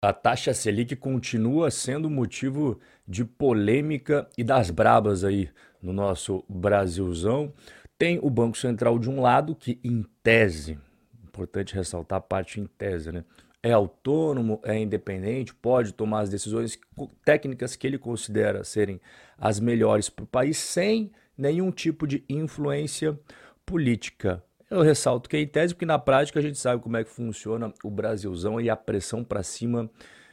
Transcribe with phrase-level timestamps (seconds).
[0.00, 5.50] A taxa Selic continua sendo motivo de polêmica e das brabas aí
[5.82, 7.52] no nosso Brasilzão.
[7.98, 10.78] Tem o Banco Central de um lado, que em tese,
[11.24, 13.24] importante ressaltar a parte em tese, né?
[13.60, 16.78] É autônomo, é independente, pode tomar as decisões
[17.24, 19.00] técnicas que ele considera serem
[19.36, 23.18] as melhores para o país, sem nenhum tipo de influência
[23.66, 24.44] política.
[24.70, 27.08] Eu ressalto que é em tese, porque na prática a gente sabe como é que
[27.08, 29.90] funciona o Brasilzão e a pressão para cima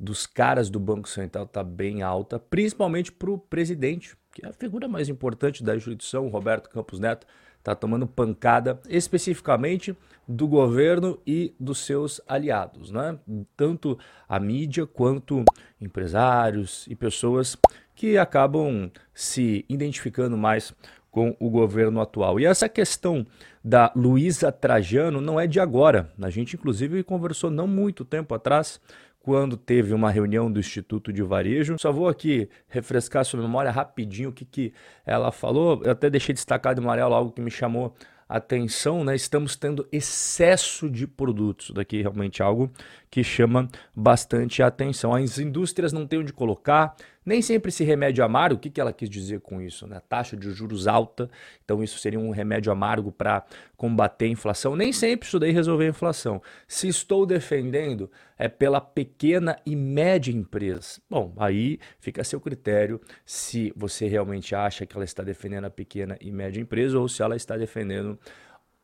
[0.00, 4.52] dos caras do Banco Central está bem alta, principalmente para o presidente, que é a
[4.52, 7.24] figura mais importante da instituição, Roberto Campos Neto,
[7.56, 9.96] está tomando pancada especificamente
[10.26, 13.18] do governo e dos seus aliados, né?
[13.56, 13.96] tanto
[14.28, 15.44] a mídia quanto
[15.80, 17.56] empresários e pessoas
[17.94, 20.74] que acabam se identificando mais
[21.16, 22.38] com o governo atual.
[22.38, 23.26] E essa questão
[23.64, 26.12] da Luísa Trajano não é de agora.
[26.20, 28.78] A gente, inclusive, conversou não muito tempo atrás,
[29.18, 31.78] quando teve uma reunião do Instituto de Varejo.
[31.78, 34.74] Só vou aqui refrescar sua memória rapidinho o que, que
[35.06, 35.80] ela falou.
[35.84, 37.94] Eu até deixei destacado em amarelo algo que me chamou
[38.28, 39.14] atenção, né?
[39.14, 41.70] Estamos tendo excesso de produtos.
[41.70, 42.70] Daqui realmente algo
[43.10, 45.14] que chama bastante atenção.
[45.14, 46.94] As indústrias não têm onde colocar,
[47.26, 49.84] nem sempre esse remédio amargo, o que, que ela quis dizer com isso?
[49.86, 50.00] Né?
[50.08, 51.28] Taxa de juros alta,
[51.64, 53.44] então isso seria um remédio amargo para
[53.76, 54.76] combater a inflação.
[54.76, 56.40] Nem sempre isso daí resolver a inflação.
[56.68, 61.00] Se estou defendendo é pela pequena e média empresa.
[61.10, 65.70] Bom, aí fica a seu critério se você realmente acha que ela está defendendo a
[65.70, 68.18] pequena e média empresa ou se ela está defendendo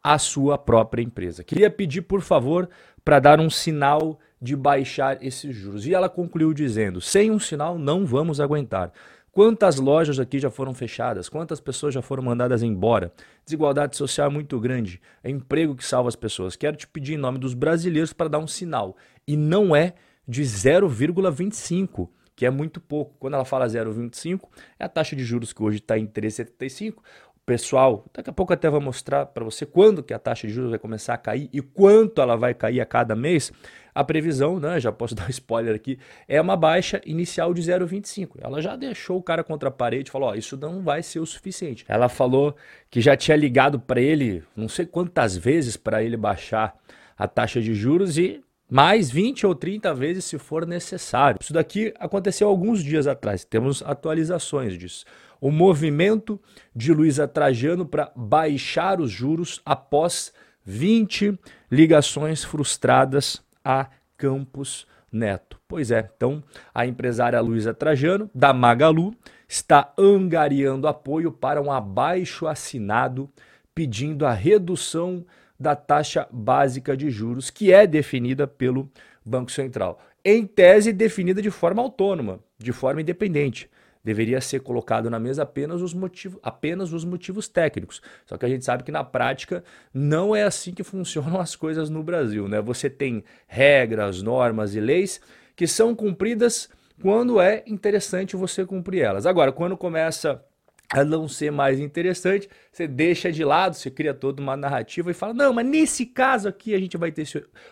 [0.03, 1.45] a sua própria empresa.
[1.45, 2.69] Queria pedir, por favor,
[3.05, 5.87] para dar um sinal de baixar esses juros.
[5.87, 8.93] E ela concluiu dizendo: sem um sinal não vamos aguentar.
[9.31, 11.27] Quantas lojas aqui já foram fechadas?
[11.27, 13.11] Quantas pessoas já foram mandadas embora?
[13.47, 15.01] Desigualdade social é muito grande.
[15.25, 16.55] É emprego que salva as pessoas.
[16.55, 18.95] Quero te pedir em nome dos brasileiros para dar um sinal.
[19.27, 19.95] E não é
[20.29, 23.15] de 0,25, que é muito pouco.
[23.19, 26.97] Quando ela fala 0,25, é a taxa de juros que hoje está em 3,75
[27.45, 30.71] pessoal, daqui a pouco até vou mostrar para você quando que a taxa de juros
[30.71, 33.53] vai começar a cair e quanto ela vai cair a cada mês.
[33.95, 38.37] A previsão, né, já posso dar um spoiler aqui, é uma baixa inicial de 0,25.
[38.41, 41.21] Ela já deixou o cara contra a parede e falou: ó, isso não vai ser
[41.21, 41.85] o suficiente.
[41.89, 42.57] Ela falou
[42.91, 46.75] que já tinha ligado para ele não sei quantas vezes para ele baixar
[47.17, 51.39] a taxa de juros e mais 20 ou 30 vezes se for necessário.
[51.41, 55.05] Isso daqui aconteceu alguns dias atrás, temos atualizações disso.
[55.39, 56.41] O movimento
[56.75, 60.33] de Luiza Trajano para baixar os juros após
[60.65, 61.39] 20
[61.71, 65.61] ligações frustradas a Campos Neto.
[65.69, 66.43] Pois é, então
[66.75, 69.15] a empresária Luiza Trajano, da Magalu,
[69.49, 73.29] está angariando apoio para um abaixo assinado
[73.75, 75.25] pedindo a redução
[75.59, 78.91] da taxa básica de juros, que é definida pelo
[79.25, 80.01] Banco Central.
[80.25, 83.71] Em tese, definida de forma autônoma, de forma independente.
[84.05, 88.03] Deveria ser colocado na mesa apenas os, motivos, apenas os motivos técnicos.
[88.27, 89.63] Só que a gente sabe que na prática
[89.95, 92.49] não é assim que funcionam as coisas no Brasil.
[92.49, 92.61] Né?
[92.61, 95.21] Você tem regras, normas e leis
[95.55, 96.69] que são cumpridas
[97.01, 99.27] quando é interessante você cumprir elas.
[99.27, 100.43] Agora, quando começa
[100.93, 105.15] a não ser mais interessante, você deixa de lado, você cria toda uma narrativa e
[105.15, 107.27] fala: não, mas nesse caso aqui a gente vai ter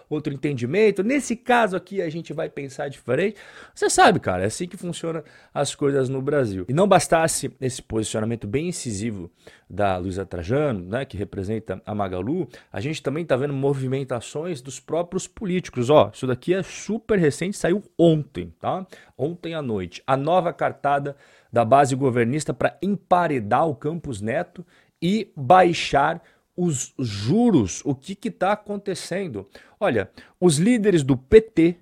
[0.09, 3.37] outro entendimento, nesse caso aqui a gente vai pensar diferente.
[3.75, 5.23] Você sabe, cara, é assim que funcionam
[5.53, 6.65] as coisas no Brasil.
[6.69, 9.31] E não bastasse esse posicionamento bem incisivo
[9.69, 14.81] da Luísa Trajano, né, que representa a Magalu, a gente também está vendo movimentações dos
[14.81, 15.91] próprios políticos.
[15.91, 18.85] Ó, isso daqui é super recente, saiu ontem, tá?
[19.17, 20.03] Ontem à noite.
[20.07, 21.17] A nova cartada
[21.53, 24.65] da base governista para emparedar o Campos Neto
[25.03, 26.23] e baixar
[26.57, 27.81] os juros.
[27.85, 29.49] O que está acontecendo?
[29.79, 31.77] Olha, os líderes do PT,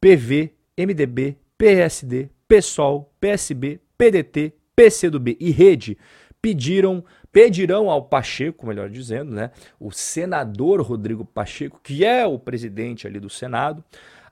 [0.00, 5.98] PV, MDB, PSD, PSOL, PSB, PDT, PCdoB e Rede
[6.40, 9.50] pediram pedirão ao Pacheco, melhor dizendo, né,
[9.80, 13.82] o senador Rodrigo Pacheco, que é o presidente ali do Senado,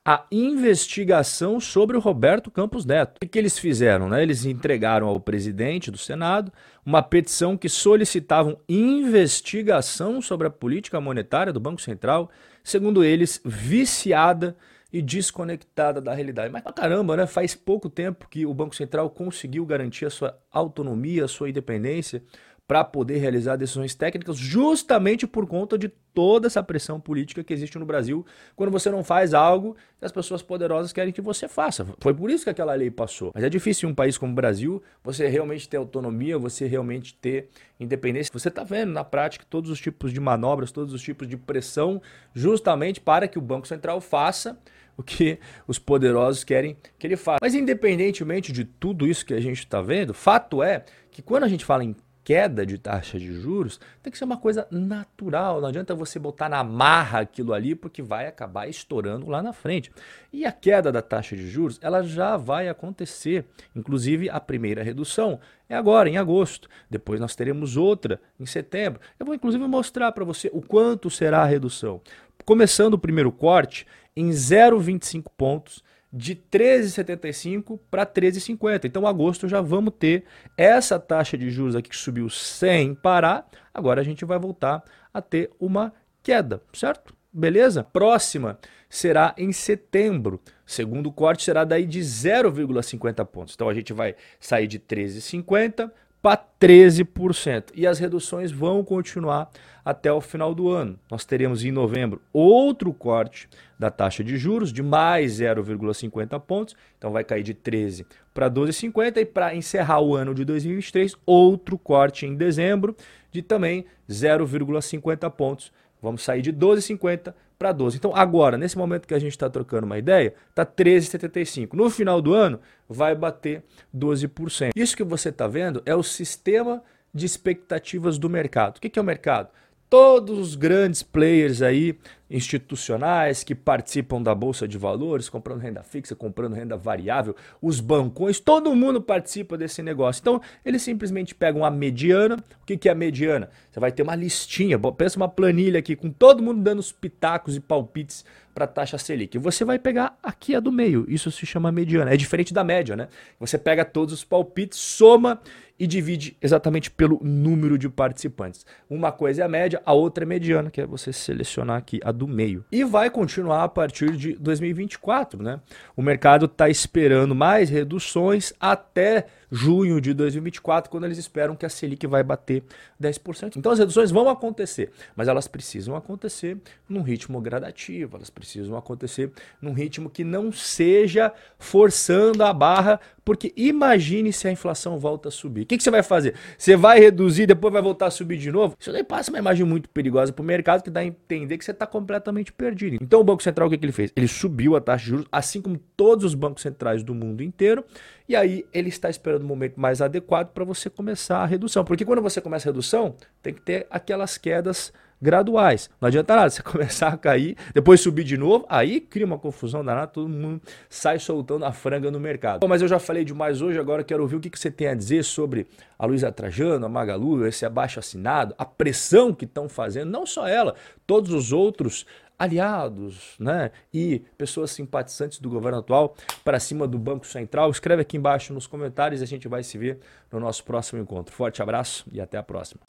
[0.04, 3.18] a investigação sobre o Roberto Campos Neto.
[3.22, 4.08] O que eles fizeram?
[4.08, 4.22] Né?
[4.22, 6.50] Eles entregaram ao presidente do Senado
[6.84, 12.30] uma petição que solicitavam investigação sobre a política monetária do Banco Central,
[12.64, 14.56] segundo eles, viciada
[14.92, 16.52] e desconectada da realidade.
[16.52, 17.26] Mas pra caramba, né?
[17.26, 22.22] Faz pouco tempo que o Banco Central conseguiu garantir a sua autonomia, a sua independência
[22.70, 27.76] para poder realizar decisões técnicas, justamente por conta de toda essa pressão política que existe
[27.80, 28.24] no Brasil,
[28.54, 31.84] quando você não faz algo que as pessoas poderosas querem que você faça.
[31.98, 33.32] Foi por isso que aquela lei passou.
[33.34, 37.12] Mas é difícil em um país como o Brasil você realmente ter autonomia, você realmente
[37.14, 37.48] ter
[37.80, 38.30] independência.
[38.32, 42.00] Você está vendo na prática todos os tipos de manobras, todos os tipos de pressão,
[42.32, 44.56] justamente para que o Banco Central faça
[44.96, 47.38] o que os poderosos querem que ele faça.
[47.42, 51.48] Mas independentemente de tudo isso que a gente está vendo, fato é que quando a
[51.48, 51.96] gente fala em
[52.30, 55.60] queda de taxa de juros tem que ser uma coisa natural.
[55.60, 59.90] Não adianta você botar na marra aquilo ali, porque vai acabar estourando lá na frente.
[60.32, 63.46] E a queda da taxa de juros, ela já vai acontecer.
[63.74, 66.68] Inclusive, a primeira redução é agora, em agosto.
[66.88, 69.00] Depois nós teremos outra em setembro.
[69.18, 72.00] Eu vou, inclusive, mostrar para você o quanto será a redução.
[72.44, 75.82] Começando o primeiro corte em 0,25 pontos
[76.12, 78.84] de 13,75 para 13,50.
[78.84, 80.24] Então, agosto já vamos ter
[80.56, 83.48] essa taxa de juros aqui que subiu sem parar.
[83.72, 85.92] Agora a gente vai voltar a ter uma
[86.22, 87.14] queda, certo?
[87.32, 87.84] Beleza?
[87.84, 88.58] Próxima
[88.88, 90.40] será em setembro.
[90.66, 93.54] Segundo corte será daí de 0,50 pontos.
[93.54, 95.90] Então a gente vai sair de 13,50
[96.22, 97.70] para 13%.
[97.74, 99.50] E as reduções vão continuar
[99.84, 100.98] até o final do ano.
[101.10, 107.10] Nós teremos em novembro outro corte da taxa de juros de mais 0,50 pontos, então
[107.10, 112.26] vai cair de 13 para 12,50 e para encerrar o ano de 2023, outro corte
[112.26, 112.94] em dezembro
[113.32, 115.72] de também 0,50 pontos.
[116.02, 117.98] Vamos sair de 12,50 para 12.
[117.98, 121.74] Então, agora, nesse momento que a gente está trocando uma ideia, está 13,75.
[121.74, 122.58] No final do ano,
[122.88, 123.62] vai bater
[123.94, 124.70] 12%.
[124.74, 126.82] Isso que você está vendo é o sistema
[127.12, 128.78] de expectativas do mercado.
[128.78, 129.50] O que é o mercado?
[129.90, 131.98] Todos os grandes players aí
[132.30, 138.38] institucionais que participam da bolsa de valores, comprando renda fixa, comprando renda variável, os bancões,
[138.38, 140.20] todo mundo participa desse negócio.
[140.20, 142.36] Então, eles simplesmente pegam a mediana.
[142.62, 143.50] O que, que é a mediana?
[143.70, 147.56] Você vai ter uma listinha, pensa uma planilha aqui com todo mundo dando os pitacos
[147.56, 148.24] e palpites
[148.54, 149.38] para a taxa Selic.
[149.38, 151.04] Você vai pegar aqui a do meio.
[151.08, 152.12] Isso se chama mediana.
[152.12, 153.08] É diferente da média, né?
[153.38, 155.40] Você pega todos os palpites, soma
[155.78, 158.66] e divide exatamente pelo número de participantes.
[158.88, 162.12] Uma coisa é a média, a outra é mediana, que é você selecionar aqui a
[162.26, 162.64] meio.
[162.70, 165.60] E vai continuar a partir de 2024, né?
[165.96, 171.68] O mercado está esperando mais reduções até junho de 2024, quando eles esperam que a
[171.68, 172.62] Selic vai bater
[173.00, 173.56] 10%.
[173.56, 176.58] Então as reduções vão acontecer, mas elas precisam acontecer
[176.88, 179.30] num ritmo gradativo, elas precisam acontecer
[179.60, 185.32] num ritmo que não seja forçando a barra, porque imagine se a inflação volta a
[185.32, 185.62] subir.
[185.62, 186.34] O que, que você vai fazer?
[186.58, 188.76] Você vai reduzir, depois vai voltar a subir de novo?
[188.78, 191.64] Isso daí passa uma imagem muito perigosa para o mercado que dá a entender que
[191.64, 192.98] você está completamente perdido.
[193.00, 194.12] Então o Banco Central o que, que ele fez?
[194.16, 197.84] Ele subiu a taxa de juros, assim como todos os bancos centrais do mundo inteiro,
[198.30, 201.84] e aí ele está esperando o momento mais adequado para você começar a redução.
[201.84, 205.90] Porque quando você começa a redução, tem que ter aquelas quedas graduais.
[206.00, 209.84] Não adianta nada você começar a cair, depois subir de novo, aí cria uma confusão
[209.84, 212.60] danada, todo mundo sai soltando a franga no mercado.
[212.60, 214.94] Bom, mas eu já falei demais hoje, agora quero ouvir o que você tem a
[214.94, 215.66] dizer sobre
[215.98, 220.46] a Luísa Trajano, a Magalu, esse abaixo assinado, a pressão que estão fazendo, não só
[220.46, 222.06] ela, todos os outros
[222.40, 227.70] aliados né, e pessoas simpatizantes do governo atual para cima do Banco Central.
[227.70, 229.98] Escreve aqui embaixo nos comentários e a gente vai se ver
[230.32, 231.34] no nosso próximo encontro.
[231.34, 232.80] Forte abraço e até a próxima.